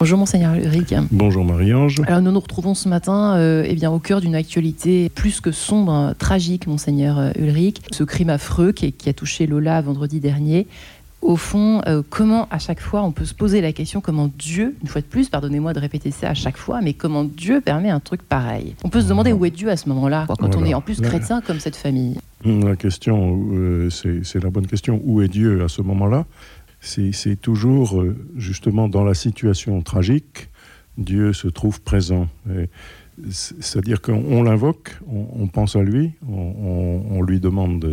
[0.00, 0.94] Bonjour Monseigneur Ulrich.
[1.10, 1.96] Bonjour Marie-Ange.
[2.06, 5.52] Alors nous nous retrouvons ce matin euh, eh bien, au cœur d'une actualité plus que
[5.52, 7.82] sombre, tragique Monseigneur euh, Ulrich.
[7.92, 10.66] Ce crime affreux qui, qui a touché Lola vendredi dernier.
[11.20, 14.74] Au fond, euh, comment à chaque fois on peut se poser la question comment Dieu,
[14.80, 17.90] une fois de plus, pardonnez-moi de répéter ça à chaque fois, mais comment Dieu permet
[17.90, 18.74] un truc pareil?
[18.84, 20.98] On peut se demander où est Dieu à ce moment-là, quand on est en plus
[21.02, 22.16] chrétien comme cette famille.
[22.42, 24.98] La question, euh, c'est la bonne question.
[25.04, 26.24] Où est Dieu à ce moment-là?
[26.80, 30.48] C'est toujours euh, justement dans la situation tragique,
[30.96, 32.28] Dieu se trouve présent.
[33.30, 37.84] C'est-à-dire qu'on on l'invoque, on, pense à lui, on, lui demande,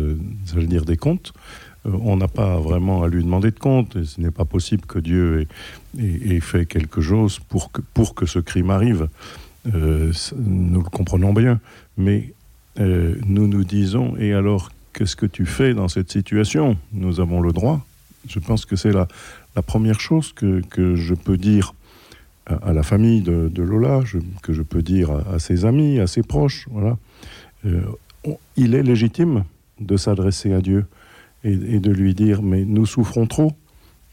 [0.56, 1.32] dire, des comptes.
[1.86, 3.96] Euh, on n'a pas vraiment à lui demander de comptes.
[3.96, 5.46] Et ce n'est pas possible que Dieu
[5.98, 9.08] ait, ait- ait fait quelque chose pour que, pour que ce crime arrive.
[9.74, 11.60] Euh, nous le comprenons bien.
[11.98, 12.32] Mais
[12.78, 16.76] nous nous disons, et alors, qu'est-ce que tu fais dans cette situation?
[16.92, 17.84] Nous avons le droit.
[18.28, 19.08] Je pense que c'est la,
[19.62, 20.62] première chose que,
[20.94, 21.74] je peux dire
[22.46, 24.02] à, la famille de, Lola,
[24.42, 26.68] que je peux dire à, ses amis, à ses proches.
[27.66, 27.82] Euh,
[28.56, 29.44] il est légitime
[29.80, 30.86] de s'adresser à Dieu
[31.44, 33.52] et, de lui dire, mais nous souffrons trop.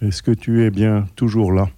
[0.02, 1.70] Est-ce que tu es bien toujours là?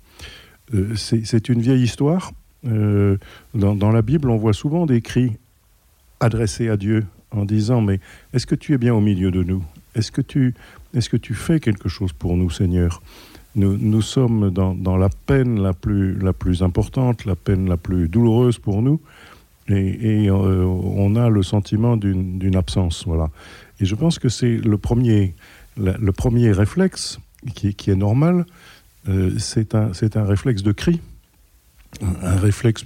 [0.73, 2.31] Euh, C'est une vieille histoire.
[2.65, 3.17] Euh,
[3.53, 5.33] dans, la Bible, on voit souvent des cris
[6.19, 7.99] adressé à Dieu en disant mais
[8.33, 9.63] est-ce que tu es bien au milieu de nous?
[9.97, 10.53] Est-ce que tu
[10.93, 13.01] est-ce que tu fais quelque chose pour nous Seigneur?
[13.55, 18.07] Nous, sommes dans, dans la peine la plus, la plus importante, la peine la plus
[18.07, 19.01] douloureuse pour nous,
[19.67, 23.03] et, euh, on a le sentiment d'une absence.
[23.07, 23.31] Voilà.
[23.79, 25.33] Et je pense que c'est le premier,
[25.77, 27.17] le premier réflexe
[27.55, 28.45] qui, est- qui est normal,
[29.09, 31.01] euh, c'est un, un réflexe de cri,
[32.03, 32.85] un, réflexe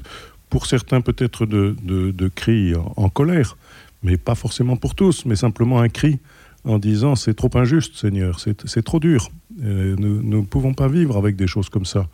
[0.50, 3.58] pour certains peut-être de, de, de cri en colère,
[4.04, 6.20] mais pas forcément pour tous, mais simplement un cri
[6.64, 9.30] en disant c'est trop injuste Seigneur, c'est trop dur,
[9.64, 12.08] Euh, nous nous ne pouvons pas vivre avec des choses comme ça.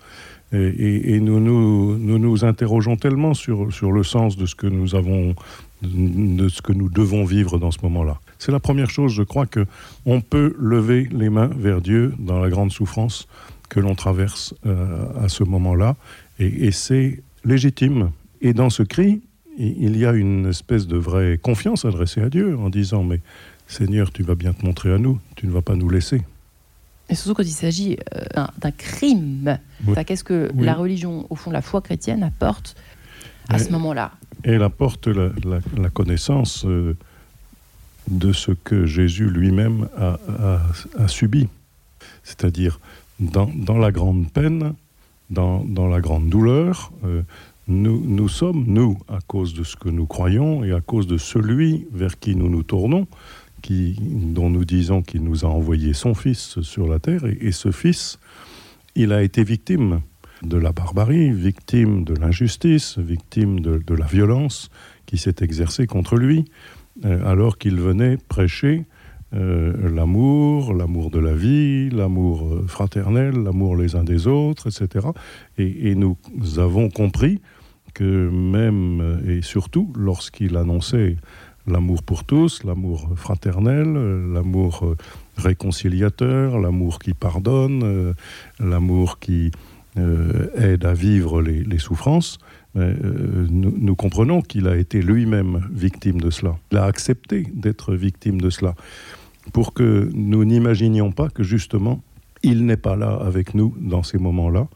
[0.53, 4.95] Et, nous, nous, nous nous interrogeons tellement sur, sur le sens de ce que nous
[4.95, 5.35] avons,
[5.81, 8.19] de ce que nous devons vivre dans ce moment-là.
[8.39, 9.65] C'est la première chose, je crois que
[10.05, 13.27] on peut lever les mains vers Dieu dans la grande souffrance
[13.69, 15.97] que l'on traverse euh, à ce moment-là,
[16.39, 18.11] et, c'est légitime.
[18.41, 19.21] Et dans ce cri,
[19.57, 23.21] il y a une espèce de vraie confiance adressée à Dieu en disant mais
[23.67, 26.21] Seigneur, tu vas bien te montrer à nous, tu ne vas pas nous laisser.
[27.09, 29.57] Et surtout quand il s'agit euh, d'un- crime.
[29.85, 29.91] Oui.
[29.91, 30.65] Enfin, Qu'est-ce que Oui.
[30.65, 32.75] la religion, au fond, la foi chrétienne apporte
[33.49, 34.11] à ce moment-là?
[34.43, 36.95] Elle apporte la, la- la connaissance euh,
[38.09, 40.61] de ce que Jésus lui-même a, a-
[41.03, 41.47] a subi.
[42.23, 42.79] C'est-à-dire,
[43.19, 44.73] dans, dans la grande peine,
[45.29, 47.21] dans, dans la grande douleur, euh,
[47.67, 51.85] nous, sommes, nous, à cause de ce que nous croyons et à cause de celui
[51.91, 53.07] vers qui nous nous tournons,
[53.61, 57.71] qui, dont nous disons qu'il nous a envoyé son Fils sur la terre, et, ce
[57.71, 58.19] Fils,
[58.95, 60.01] il a été victime
[60.43, 64.69] de la barbarie, victime de l'injustice, victime de, la violence
[65.05, 66.45] qui s'est exercée contre lui,
[67.05, 68.85] euh, alors qu'il venait prêcher
[69.33, 75.07] euh, l'amour, l'amour de la vie, l'amour euh, fraternel, l'amour les uns des autres, etc.
[75.57, 76.17] Et, et nous
[76.59, 77.41] avons compris
[77.97, 81.17] que même euh, et surtout lorsqu'il annonçait
[81.65, 84.95] l'amour pour tous, l'amour fraternel, euh, l'amour euh,
[85.35, 88.13] réconciliateur, l'amour qui pardonne,
[88.59, 89.51] l'amour qui
[90.55, 92.37] aide à vivre les, souffrances,
[92.75, 96.55] nous, nous comprenons qu'il a été lui-même victime de cela.
[96.71, 98.75] Il a accepté d'être victime de cela
[99.53, 102.01] pour que nous n'imaginions pas que justement
[102.43, 104.67] il n'est pas là avec nous dans ces moments-là.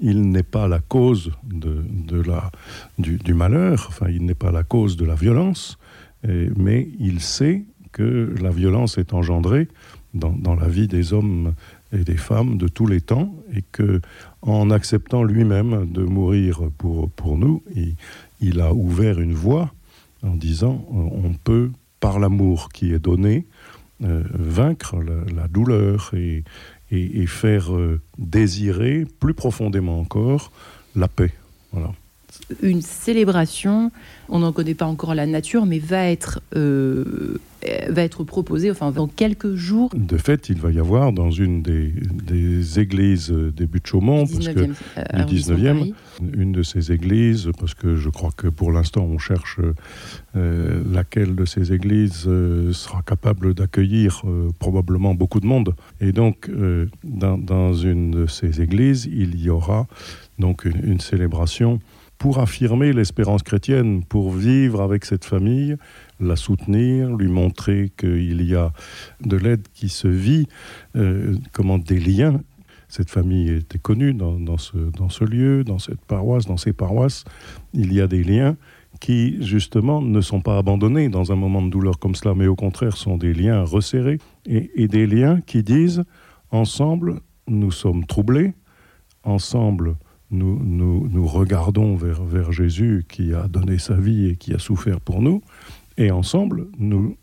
[0.00, 2.50] Il n'est pas la cause de, la,
[2.98, 5.78] du, malheur, enfin il n'est pas la cause de la violence,
[6.22, 9.68] mais il sait que la violence est engendrée
[10.14, 11.54] dans, dans la vie des hommes
[11.92, 14.00] et des femmes de tous les temps, et que
[14.42, 17.96] en acceptant lui-même de mourir pour, pour nous, il,
[18.40, 19.72] il a ouvert une voie
[20.22, 21.70] en disant euh, on peut,
[22.00, 23.46] par l'amour qui est donné,
[24.04, 26.44] euh, vaincre la, la douleur et,
[26.90, 30.52] et, faire euh, désirer plus profondément encore
[30.96, 31.32] la paix.
[31.72, 31.92] Voilà.
[32.62, 33.90] Une célébration,
[34.28, 38.70] on n'en connaît pas encore la nature, mais va être, euh, euh, va être proposée
[38.70, 39.90] enfin, dans quelques jours.
[39.94, 44.24] De fait, il va y avoir dans une des, des églises euh, des buttes Chaumont,
[44.24, 45.94] du parce que 19e, euh, arrondissement de 19e, Paris.
[46.34, 49.58] une de ces églises, parce que je crois que pour l'instant on cherche
[50.36, 55.74] euh, laquelle de ces églises euh, sera capable d'accueillir euh, probablement beaucoup de monde.
[56.00, 59.86] Et donc, euh, dans, dans une de ces églises, il y aura
[60.38, 61.80] donc une, une célébration
[62.18, 65.76] pour affirmer l'espérance chrétienne, pour vivre avec cette famille,
[66.20, 68.72] la soutenir, lui montrer qu'il y a
[69.20, 70.46] de l'aide qui se vit,
[70.96, 72.40] euh, comment des liens
[72.88, 77.24] cette famille était connue dans, ce, dans ce lieu, dans cette paroisse, dans ces paroisses.
[77.74, 78.56] Il y a des liens
[78.98, 82.56] qui, justement, ne sont pas abandonnés dans un moment de douleur comme cela, mais au
[82.56, 86.02] contraire sont des liens resserrés et, et des liens qui disent,
[86.50, 88.54] ensemble, nous sommes troublés,
[89.22, 89.96] ensemble,
[90.30, 94.58] nous, nous, nous regardons vers, vers Jésus qui a donné sa vie et qui a
[94.58, 95.42] souffert pour nous,
[95.96, 97.16] et ensemble, nous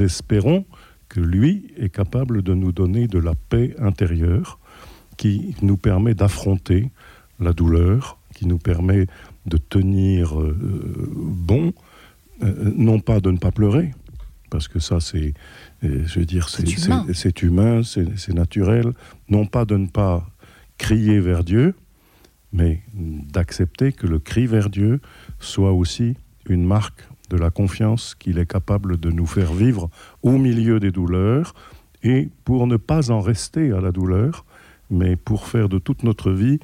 [0.00, 0.64] espérons
[1.08, 4.58] que lui est capable de nous donner de la paix intérieure
[5.18, 6.90] qui nous permet d'affronter
[7.38, 9.06] la douleur, qui nous permet
[9.44, 10.56] de tenir euh,
[11.14, 11.74] bon,
[12.42, 13.92] euh, non pas de ne pas pleurer,
[14.48, 15.34] parce que ça c'est
[15.84, 18.92] euh, je veux dire c'est humain, c'est naturel,
[19.28, 20.26] non pas de ne pas
[20.78, 21.74] crier vers Dieu,
[22.52, 25.00] mais d'accepter que le cri vers Dieu
[25.38, 26.14] soit aussi
[26.48, 29.88] une marque de la confiance qu'il est capable de nous faire vivre
[30.22, 31.54] au milieu des douleurs
[32.02, 34.44] et pour ne pas en rester à la douleur,
[34.90, 36.58] mais pour faire de toute notre vie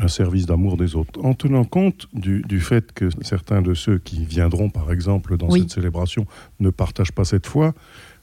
[0.00, 1.22] un service d'amour des autres.
[1.24, 5.50] En tenant compte du, du fait que certains de ceux qui viendront par exemple dans
[5.50, 5.60] oui.
[5.60, 6.26] cette célébration
[6.60, 7.74] ne partagent pas cette foi,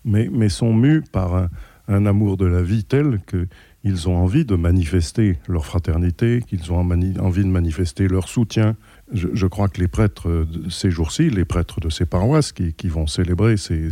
[0.04, 1.50] mais, mais sont mus par un,
[1.88, 6.78] un amour de la vie tel qu'ils ont envie de manifester leur fraternité, qu'ils ont
[6.80, 8.76] envie de manifester leur soutien.
[9.12, 13.08] Je, crois que les prêtres de ces jours-ci, les prêtres de ces paroisses qui, vont
[13.08, 13.90] célébrer ces,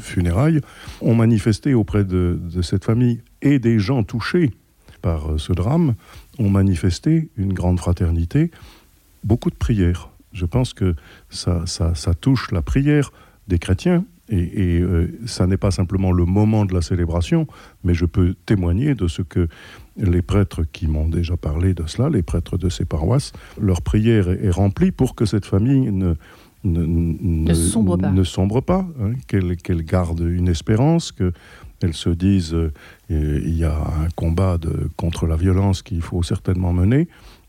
[0.00, 0.60] funérailles,
[1.00, 4.50] ont manifesté auprès de, cette famille et des gens touchés
[5.00, 5.94] par ce drame,
[6.38, 8.52] ont manifesté une grande fraternité,
[9.24, 10.10] beaucoup de prières.
[10.32, 10.94] Je pense que
[11.28, 13.12] ça touche la prière
[13.48, 17.46] des chrétiens, et, et euh, ça n'est pas simplement le moment de la célébration,
[17.84, 19.46] mais je peux témoigner de ce que
[19.96, 24.30] les prêtres qui m'ont déjà parlé de cela, les prêtres de ces paroisses, leur prière
[24.30, 26.14] est, est remplie pour que cette famille ne,
[26.64, 28.86] ne, ne, ne sombre pas, ne sombre pas
[29.26, 32.72] qu'elle qu garde une espérance, qu'elle se dise euh,
[33.10, 37.06] il y a un combat de, contre la violence qu'il faut certainement mener,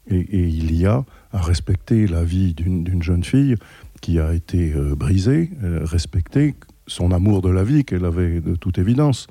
[0.10, 3.56] et, et il y a à respecter la vie d'une jeune fille
[4.04, 6.56] qui a été euh, brisée, euh, respectée,
[6.88, 9.28] son amour de la vie qu'elle avait de toute évidence.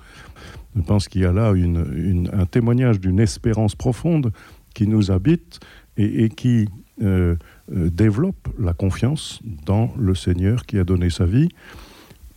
[0.76, 4.32] Je pense qu'il y a là un témoignage d'une espérance profonde
[4.75, 5.60] qui nous habite
[5.96, 6.69] et, qui
[7.02, 7.37] euh,
[7.75, 11.49] euh, développe la confiance dans le Seigneur qui a donné sa vie.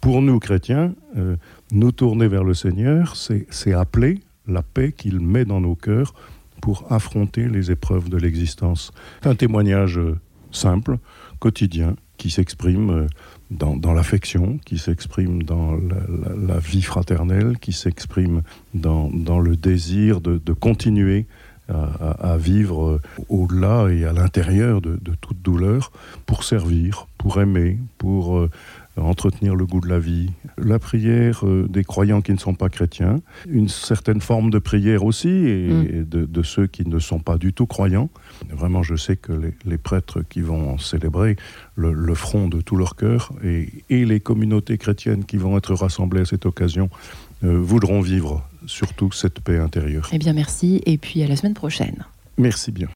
[0.01, 1.35] Pour nous chrétiens, euh,
[1.71, 6.13] nous tourner vers le Seigneur, c'est appeler la paix qu'il met dans nos cœurs
[6.61, 8.91] pour affronter les épreuves de l'existence.
[9.23, 9.99] Un témoignage
[10.51, 10.97] simple,
[11.39, 13.07] quotidien, qui s'exprime
[13.51, 15.77] dans, l'affection, qui s'exprime dans
[16.47, 18.41] la, vie fraternelle, qui s'exprime
[18.73, 19.09] dans,
[19.39, 21.25] le désir de, continuer
[21.69, 22.99] à, vivre
[23.29, 25.91] au-delà et à l'intérieur de, de toute douleur
[26.25, 28.49] pour servir, pour aimer, pour euh,
[28.97, 30.31] entretenir le goût de la vie.
[30.57, 35.03] La prière euh, des croyants qui ne sont pas chrétiens, une certaine forme de prière
[35.03, 35.83] aussi et, mm.
[35.83, 38.09] et de, de ceux qui ne sont pas du tout croyants.
[38.49, 41.35] Vraiment, je sais que les, les prêtres qui vont célébrer
[41.75, 45.73] le, le front de tout leur cœur et, et les communautés chrétiennes qui vont être
[45.73, 46.89] rassemblées à cette occasion
[47.43, 50.09] euh, voudront vivre surtout cette paix intérieure.
[50.11, 52.05] Eh bien, merci et puis à la semaine prochaine.
[52.37, 52.83] Merci bien.